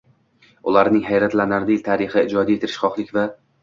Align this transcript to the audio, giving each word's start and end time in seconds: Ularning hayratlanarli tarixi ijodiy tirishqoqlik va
Ularning 0.71 1.05
hayratlanarli 1.11 1.79
tarixi 1.91 2.27
ijodiy 2.33 2.63
tirishqoqlik 2.67 3.19
va 3.21 3.33